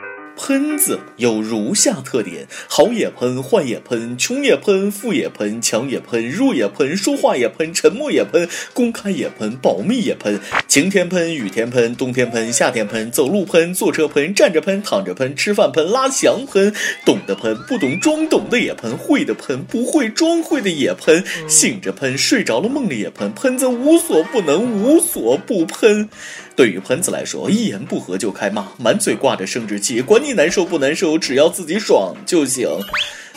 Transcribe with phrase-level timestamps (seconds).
[0.00, 16.74] thank you 喷子有如下特点：好也喷，坏也喷，穷也喷，富也喷，强也喷，弱也喷，说话也喷，沉默也喷，公开也喷，保密也喷，晴天喷，雨天喷，冬天喷，夏天喷，走路喷，坐车喷，站着喷，躺着喷，吃饭喷，拉翔喷，
[17.04, 26.08] 懂的喷，不懂装懂的也喷，会的喷，不会装会的也喷，醒着喷，睡着了梦里也喷，喷子无所不能，无所不喷。
[26.56, 32.68] 对于喷子来说，一言不合就开骂，满嘴挂着生殖器，管你难受不难受，只要自己爽就行。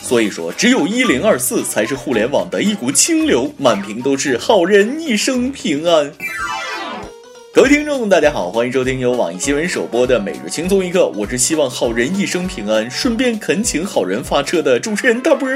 [0.01, 6.11] 所以说，只有一零二四才是互联网的一股清流，满屏都是好人一生平安。
[7.53, 15.47] 各位听众，大家好，欢迎收听由网易新闻首播的每日轻松一刻，我是希望好人一生平安，顺便恳请好人发车的主持人大波。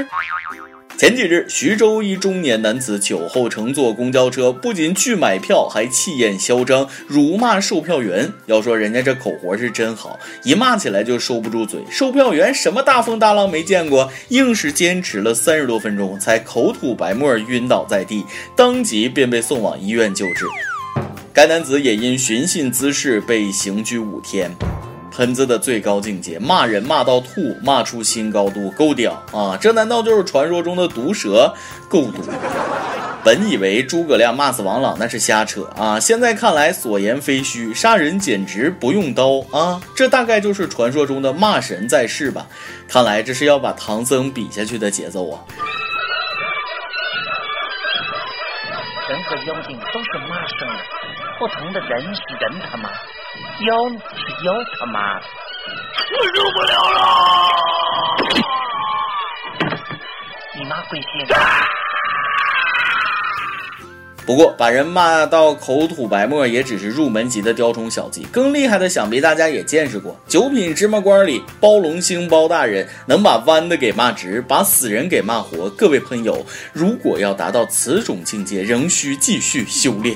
[0.98, 8.28] 前几日，徐州一中年男子酒后乘坐公交车，不仅拒买票，还气焰嚣张，辱骂售票员。
[8.46, 11.78] 要说人家这口活是真好，一骂起来就收不住嘴。
[11.88, 18.24] 售票员什么大风大浪没见过，硬是坚持了三十多分钟，才口吐白沫，晕倒在地，
[18.56, 20.46] 当即便被送往医院救治。
[21.32, 24.50] 该男子也因寻衅滋事被刑拘五天。
[25.18, 29.58] 喷子的最高境界，骂人骂到吐，骂出新高度，够屌啊！
[29.60, 31.52] 这难道就是传说中的毒蛇？
[31.88, 32.22] 够毒！
[33.24, 39.80] 本以为诸葛亮骂死王朗那是瞎扯啊，现在看来所言非虚，杀人简直不用刀啊！
[39.92, 42.46] 这大概就是传说中的骂神在世吧？
[42.86, 45.42] 看来这是要把唐僧比下去的节奏啊！
[49.28, 50.74] 和妖精都是妈生的，
[51.38, 52.88] 不同的人是人他妈。
[53.60, 55.24] 妖是妖他妈的，
[56.16, 56.98] 我受不了了！
[60.54, 61.08] 你妈贵姓？
[64.28, 70.14] 不过把人骂到口吐白沫也只是入门级的雕虫小技，更厉害的想必大家也见识过。
[70.28, 75.70] 九品芝麻官里包龙星包大人能把弯的给骂直，把死人给骂活。
[75.70, 76.44] 各位喷友，
[76.74, 80.14] 如果要达到此种境界，仍需继续修炼。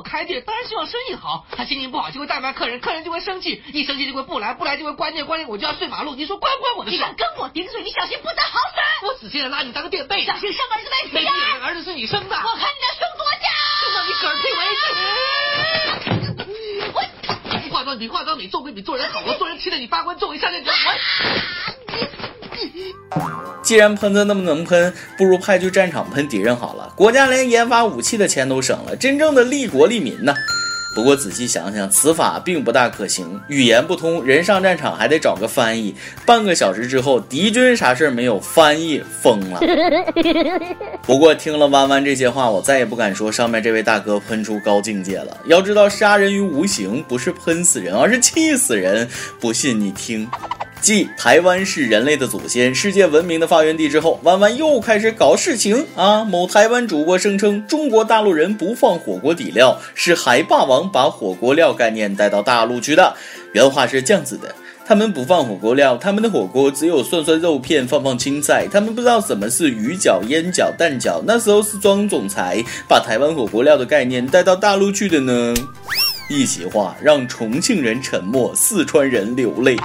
[0.00, 6.14] 我开店当然希望生意好，他心情不好就会怠慢客人，客人就会生气，一生气就会不来，不来就会关店，关店我就要睡马路。
[6.14, 6.96] 你说关不关我的事？
[6.96, 9.06] 你敢跟我顶嘴，你小心不得好死！
[9.06, 11.60] 我死心的拉你当个垫背，小心上面这个没皮儿。
[11.66, 13.46] 儿子是你生的，我看你能生多久，
[13.82, 14.64] 生到你嗝屁为
[16.94, 16.94] 止。
[16.94, 16.98] 我
[17.68, 20.76] 化妆比化妆美，做鬼比做人好，我做人气得你发昏，做为上阵就我。
[23.62, 26.92] 既然喷子那么能喷，不如派去战场喷敌人好了。
[26.96, 30.34] 国家连研发武器的钱都省了，真正的利国利民呢。
[30.92, 33.40] 不过仔细想想，此法并不大可行。
[33.46, 35.94] 语言不通，人上战场还得找个翻译。
[36.26, 39.60] 半个小时之后，敌军啥事儿没有，翻译疯了。
[41.02, 45.36] 不过听了弯弯这些话，我再也不敢说上面这位大哥喷出高境界了。
[45.46, 49.08] 要知道，杀人于无形不是喷死人，而是气死人。
[49.38, 50.28] 不信你听。
[50.80, 56.24] 继台湾是人类的祖先、世界文明的发源地之后，弯弯又开始搞事情啊！
[56.24, 63.14] 某台湾主播声称，中国大陆人不放火锅底料，是海霸王把火锅料概念带到大陆去的。
[63.52, 64.54] 原话是这样子的：
[64.86, 68.66] 他们不放火锅料，他们的火锅只有涮涮肉片，放放青菜。
[68.66, 71.20] 他们不知道什么是鱼饺、烟饺、蛋饺。
[71.26, 75.54] 那时候是庄总裁把台湾火锅料的概念带到大陆去的呢。
[76.30, 79.76] 一席话让重庆人沉默，四川人流泪。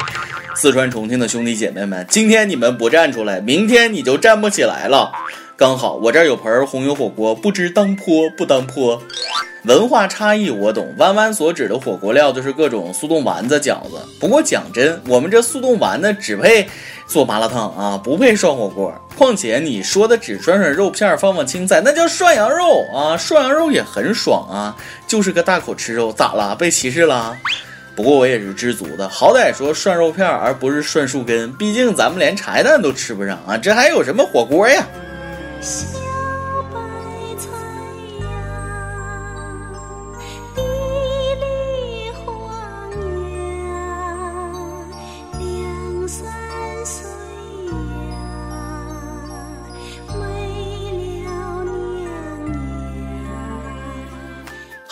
[0.56, 5.12] 四川重庆的兄弟姐妹们，今天你们不站出来，明天你就站不起来了。
[5.58, 9.02] 刚好我这儿有盆红油火锅，不知当泼不当泼。
[9.66, 14.00] 文化差异我懂，弯弯所指的火锅料就是各种速冻丸子、饺子。
[14.20, 16.68] 不过讲真，我们这速冻丸子只配
[17.08, 18.94] 做麻辣烫啊，不配涮火锅。
[19.18, 23.18] 况且你说的只涮涮肉片，放放青菜，那叫涮羊肉啊！
[23.18, 24.76] 涮羊肉也很爽啊，
[25.08, 26.56] 就是个大口吃肉，咋了？
[26.56, 27.36] 被歧视了？
[27.96, 34.86] 不过我也是知足的，好歹说涮肉片而不是涮树根，毕竟咱们连柴蛋都吃不上啊，这还有什么火锅呀？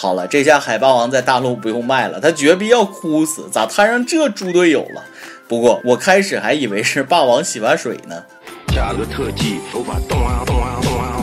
[0.03, 3.47] 好了，这下海霸王在大陆不用卖了，他绝逼要哭死！
[3.49, 5.01] 咋摊上这猪队友了？
[5.47, 8.21] 不过我开始还以为是霸王洗发水呢。
[8.67, 11.15] 加个特技，头发动啊动啊动啊！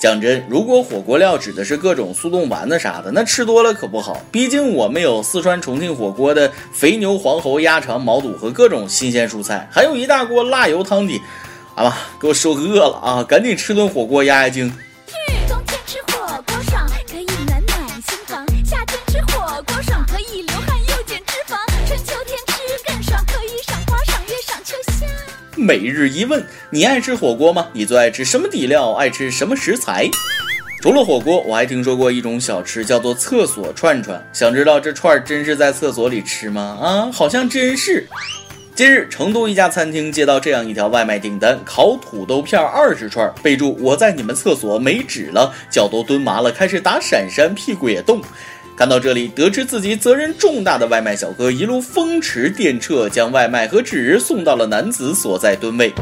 [0.00, 4.20] 讲真，如果火锅料指的是各种速冻丸子啥的，那吃多了可不好。
[4.32, 11.22] 毕竟我们有四川重庆火锅的肥牛、黄喉、鸭肠、毛肚和各种新鲜蔬菜，还有一大锅辣油汤底。
[11.76, 13.22] 啊，给我说饿了啊！
[13.22, 14.74] 赶紧吃顿火锅压压惊。
[25.58, 27.66] 每日一问：你爱吃火锅吗？
[27.72, 28.92] 你最爱吃什么底料？
[28.92, 30.08] 爱吃什么食材？
[30.80, 34.24] 除了火锅，我还听说过一种小吃，叫做厕所串串。
[34.32, 36.78] 想知道这串儿真是在厕所里吃吗？
[36.80, 38.06] 啊，好像真是。
[38.76, 48.22] 近日，成都一家餐厅接到这样一条外卖订单：烤土豆片二十串，备注我在你们厕所没纸了，脚都蹲麻了，开始打闪闪，屁股也动。
[48.78, 55.92] 看到这里，得知自己责任重大的外卖小哥一路风驰电掣，将外卖和纸送到了男子所在蹲位。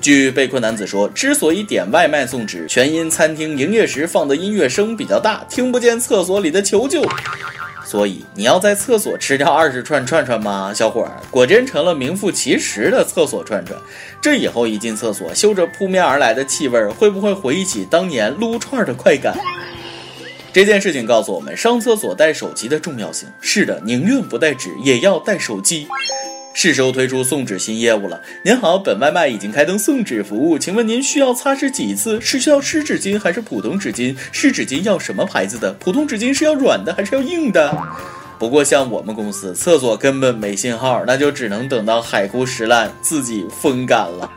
[0.00, 7.04] 据被困男子说，之所以点外卖送纸，全因餐厅营业时放的音乐声比较大，听不见厕所里的求救。
[7.84, 11.20] 所以你要在厕所吃掉二十串串串吗，小伙儿？
[11.30, 13.78] 果真成了名副其实的厕所串串。
[14.22, 19.36] 这以后一进厕所，嗅着扑面而来的气味，会不会回忆起当年撸串的快感？
[20.52, 23.26] 这件事情告诉我们，上厕所带手机的重要性。
[23.40, 25.88] 是的，宁愿不带纸，也要带手机。
[26.52, 28.20] 是时候推出送纸新业务了。
[28.44, 32.20] 您好，本外卖已经开通送纸服务，请问您需要擦拭几次？
[32.20, 34.14] 是需要湿纸巾还是普通纸巾？
[34.30, 35.72] 湿纸巾要什么牌子的？
[35.80, 37.74] 普通纸巾是要软的还是要硬的？
[38.42, 44.28] 不过像我们公司厕所根本没信号，那就只能等到海枯石烂，自己风干了。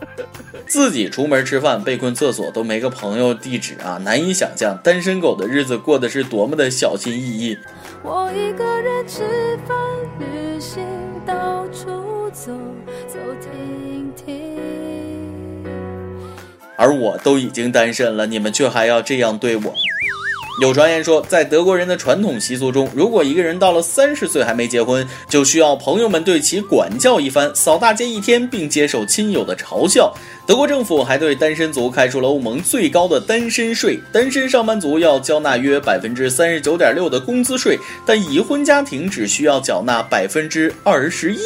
[0.68, 7.56] 自己出门吃饭被困厕所都没个朋友地址啊，难以想象单身狗的日子过得是多么的小心翼翼。
[8.02, 9.78] 我一个人吃饭
[10.18, 10.84] 旅行。
[11.24, 12.52] 到处走
[13.06, 15.64] 走停停。
[16.76, 19.74] 而我都已经单身了，你们却还要这样对我。
[20.60, 30.12] 有传言说，在德国人的传统习俗中，如果一个人到了三十岁还没结婚，就需要朋友们对其管教一番，扫大街一天，并接受亲友的嘲笑。
[30.48, 41.38] 德国政府还对单身族开出了欧盟最高的单身税，单身上班族要交纳约百分之三十九点六的工资税，但已婚家庭只需要缴纳百分之二十一。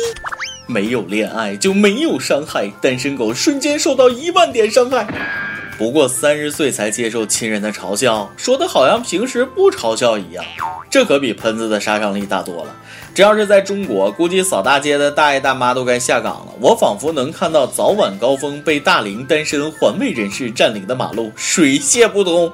[0.66, 5.51] 没有恋爱就没有伤害，单身狗瞬间受到一万点伤害。
[5.82, 10.44] 不过三十岁才接受亲人的嘲笑，说的好像平时不嘲笑一样，
[10.88, 12.72] 这可比喷子的杀伤力大多了。
[13.12, 16.52] 这要是在中国，估计扫大街的大爷大妈都该下岗了。
[16.60, 22.52] 我仿佛能看到早晚高峰被大龄单身环卫人士占领的马路，水泄不通，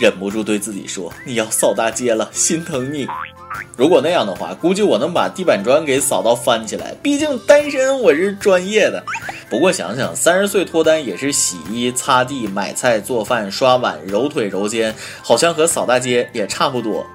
[0.00, 3.06] 忍不住对自己说：“你要扫大街了，心疼你。”
[3.76, 6.94] 如果那样的话，估计我能把地板砖给扫到翻起来。
[7.02, 9.04] 毕竟单身，我是专业的。
[9.48, 17.06] 不过想想，三十岁脱单也是洗衣、擦地、买菜、做饭、刷碗、揉腿、揉肩，好像和扫大街也差不多。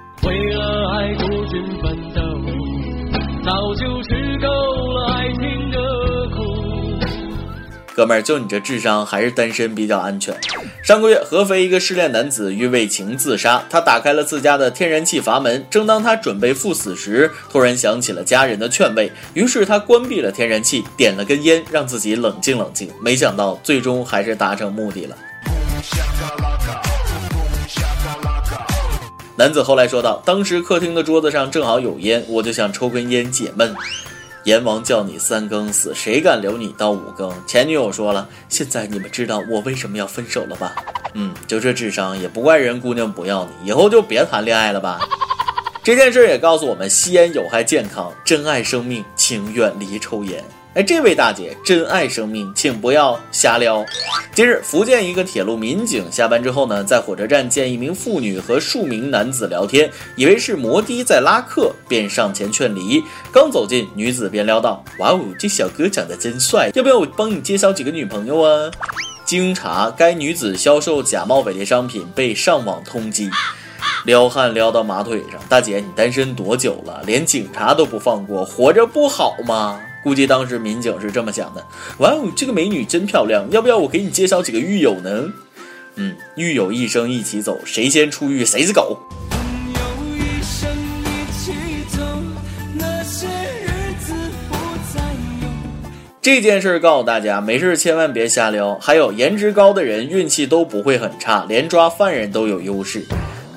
[8.01, 10.35] 哥们儿，就你这智商，还是单身比较安全。
[10.81, 22.89] 上个月，合肥一个失恋男子欲为情自杀，他打开了自家的天然气阀门，正当他准备赴死时，突然想起了家人的劝慰，于是他关闭了天然气，点了根烟，让自己冷静冷静。
[22.99, 25.15] 没想到，最终还是达成目的了。
[29.35, 33.71] 男子后来说道：“当时客厅的桌子上正好有烟，我就想抽根烟解闷。”
[34.45, 37.31] 阎王叫你三更死，谁敢留你到五更？
[37.45, 40.73] 前女友说了，现在你们知道我为什么要分手了吧？
[41.13, 44.99] 嗯，就这智商也不怪人姑娘不要你，以后就别谈恋爱了吧。
[45.83, 50.43] 这件事也告诉我们，吸烟有害健康，珍爱生命，请远离抽烟。
[50.73, 53.85] 哎，这位大姐，珍爱生命，请不要瞎撩。
[54.33, 63.03] 近日，福建一个铁路民警下班之后呢，在火车站见一名妇女和数名男子聊天，以为是摩的在拉客，便上前劝离。
[63.33, 68.71] 刚走近，女子便撩道：“哇哦，这小哥长得真帅，要不要我帮你介绍几个女朋友啊？”
[69.27, 73.29] 经查，该女子销售假冒伪劣商品，被上网通缉。
[74.05, 77.03] 撩汉撩到马腿上，大姐，你单身多久了？
[77.05, 79.77] 连警察都不放过，活着不好吗？
[80.03, 81.65] 估计当时民警是这么想的：
[81.99, 85.31] 哇哦，这个美女真漂亮，要不要我给你介绍几个狱友呢？
[85.95, 88.97] 嗯，狱友一生一起走，谁先出狱谁是狗。
[96.23, 98.75] 这件事告诉大家，没事千万别瞎撩。
[98.75, 103.03] 还有，颜值高的人运气都不会很差，连抓犯人都有优势。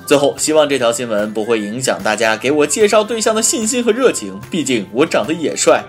[0.07, 4.39] 最后，希望这条新闻不会影响大家给我介绍对象的信心和热情。
[4.49, 5.83] 毕竟我长得也帅。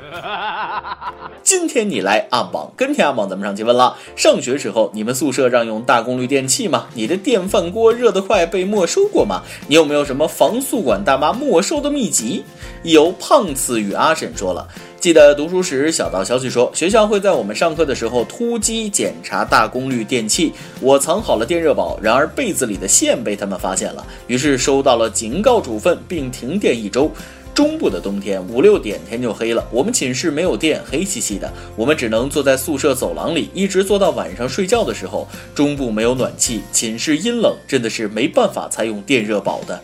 [1.42, 6.86] 今天你来阿榜，跟天阿榜，咱们上期问了：上学时候你们宿舍让用大功率电器吗？
[6.94, 9.42] 你的电饭锅热得快被没收过吗？
[9.68, 12.44] 你有没有什么防宿管大妈没收的秘籍？
[12.82, 14.66] 有胖次与阿婶说了。
[14.98, 20.52] 记得读书时，小道消息说，学校会在我们上课的时候突击检查大功率电器。
[20.80, 27.10] 我藏好了电热宝，然而被子里的线被他们发现了，于是收到了警告处分，并停电一周。
[27.56, 35.26] 中部的冬天五六点天就黑了，我们寝室没有电，黑漆漆的，我们只能坐在宿舍走廊里，一直坐到晚上睡觉的时候。
[35.54, 39.80] 中部没有暖气，寝室阴冷，真的是没办法才用电热宝的。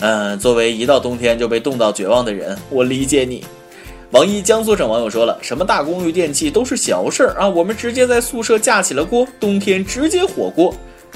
[0.00, 3.42] 嗯，作为一到冬天就被冻到绝望的人，我理解你。
[4.10, 10.74] 网易江苏省网友说了：“什么大功率电器都是小事儿啊，我们直接在宿舍架起了锅，冬天直接火锅。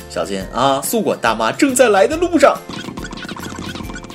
[0.09, 2.57] 小心啊，宿管大妈正在来的路上。”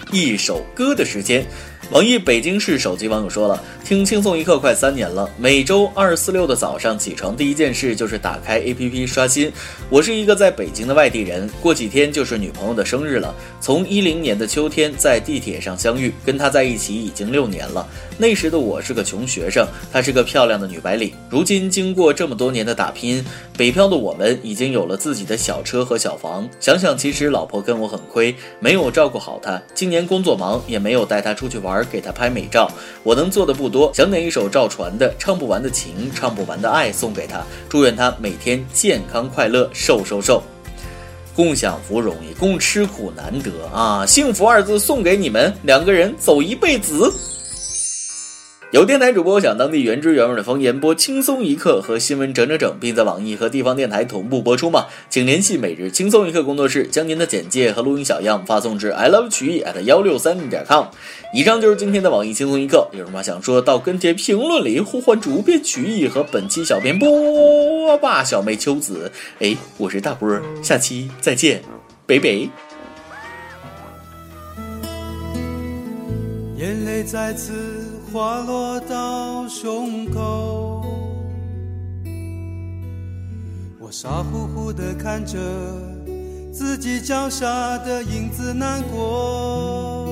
[0.09, 1.45] 一首歌的时间。
[1.89, 9.49] 网易北京市手机网友说了：“听轻松一刻快三年了，每周二四六的早上起床第一件事就是打开 APP 刷新。
[9.89, 13.33] 我是一个在北京的外地人，过几天就是女朋友的生日了。
[13.61, 17.87] 从一零年的秋天在地铁上相遇，跟她在一起已经六年了。
[18.17, 21.13] 那时的我是个穷学生，她是个漂亮的女白领。
[21.29, 23.23] 如今经过这么多年的打拼，
[23.57, 26.45] 北漂的我们已经有了自己的小车和小房。
[26.59, 29.61] 想想其实老婆跟我很亏，没有照顾好她。
[29.73, 32.69] 今年工作忙，也没有带她出去玩。”给她拍美照，
[33.01, 40.41] 我能做的不多，多想点一首赵传的《唱不完的情，唱不完的爱》送给他，祝愿他每天健康快乐，瘦瘦瘦。
[41.35, 44.03] 共享福容易，共吃苦难得啊！
[44.03, 47.13] 幸福二字送给你们，两个人走一辈子。
[48.71, 54.87] 有电台主播想当地原汁原味的方言，播轻松一刻和新闻整整整，并在网易和地方电台同步播出吗？
[55.09, 60.87] 请联系每日轻松一刻工作室，将您的简介和录音小样发送至 i love 曲艺 at 幺六三点 com。
[61.33, 69.09] 以上就是今天的网易轻松一刻，有什么想说到跟帖评论里呼唤主编曲艺和本期小编波霸小妹秋子。
[69.39, 70.29] 哎，我是大波，
[70.61, 71.61] 下期再见，
[72.05, 72.49] 北北。
[76.57, 77.53] 眼泪再次
[78.11, 80.85] 滑落到胸口，
[83.79, 85.37] 我傻乎乎的看着
[86.53, 90.07] 自己脚下的影子难过。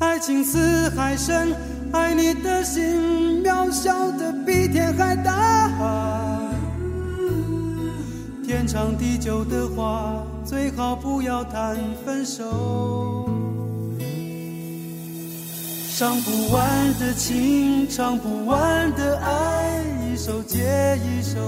[0.00, 1.54] 爱情似海深，
[1.92, 5.70] 爱你的心渺小的比天还大。
[8.44, 13.39] 天长地久的话，最好不要谈分手。
[16.00, 21.38] 唱不完的情，唱不完的爱，一首接一首。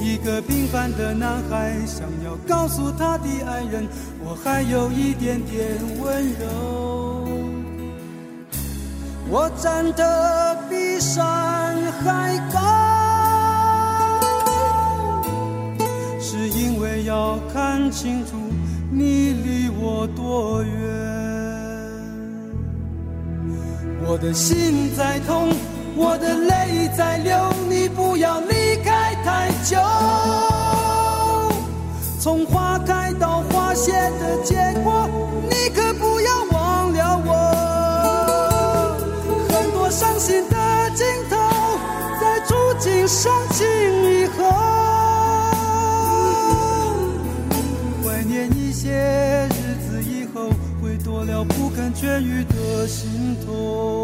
[0.00, 3.88] 一个平凡的男孩，想要告诉他的爱人，
[4.24, 7.26] 我还有一点点温柔。
[9.28, 11.74] 我站得比山
[12.04, 12.60] 还高，
[16.20, 18.36] 是因为要看清楚
[18.88, 20.77] 你离我多远。
[24.20, 25.48] 我的心在痛，
[25.94, 27.36] 我的泪在流，
[27.68, 29.78] 你不要离开太久。
[32.18, 35.08] 从花开到花谢的结果，
[35.48, 37.30] 你可不要忘了我。
[39.54, 40.56] 很多伤心的
[40.96, 41.36] 镜头，
[42.20, 43.64] 在触景伤情
[44.10, 44.50] 以后，
[48.02, 50.50] 怀念一些日子以后，
[50.82, 53.97] 会多了不肯痊愈的心痛。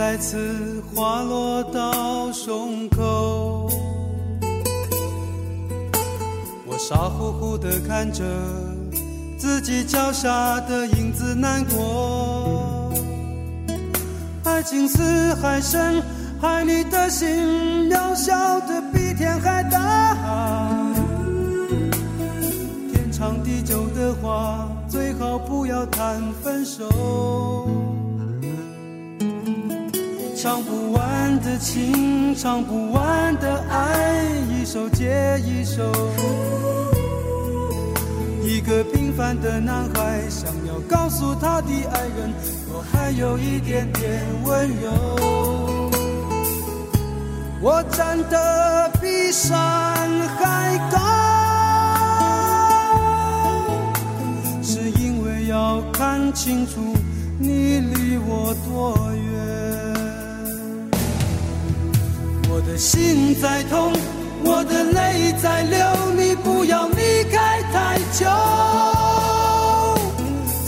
[0.00, 3.70] 再次滑落到胸口，
[6.64, 8.24] 我傻乎乎的看着
[9.36, 12.90] 自己脚下的影子难过。
[14.44, 16.02] 爱情似海深，
[16.40, 20.16] 爱你的心渺小的比天还大。
[22.90, 26.88] 天长地久的话，最好不要谈分手。
[30.42, 35.92] 唱不完的情，唱不完的爱，一首接一首。
[38.42, 42.32] 一个平凡的男孩，想要告诉他的爱人，
[42.72, 45.90] 我还有一点点温柔。
[47.60, 49.60] 我站得比山
[50.38, 50.96] 还高，
[54.62, 56.80] 是因为要看清楚
[57.38, 59.29] 你离我多远。
[62.70, 63.92] 的心在痛，
[64.44, 65.84] 我的泪在流，
[66.16, 68.26] 你不要离开太久。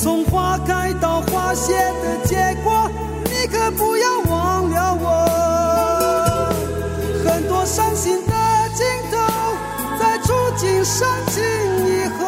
[0.00, 2.90] 从花开到花谢的结果，
[3.24, 6.52] 你可不要忘了我。
[7.24, 8.32] 很多伤心的
[8.74, 9.16] 镜头，
[10.00, 11.40] 在触景伤情
[11.86, 12.26] 以后，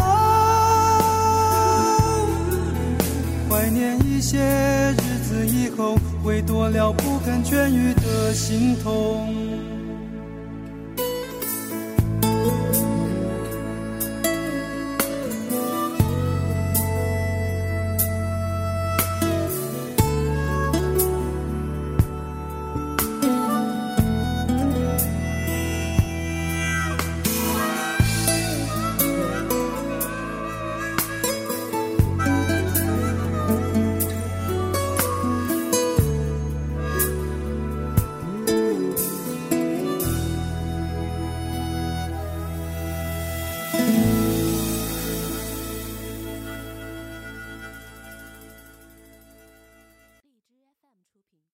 [3.50, 9.34] 怀念一些日子以后，会多了不肯痊愈的心痛。